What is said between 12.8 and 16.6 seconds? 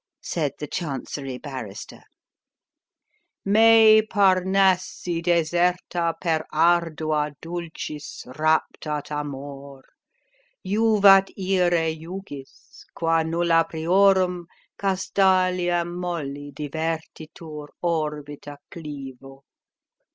qua nulla priorum Castaliam molli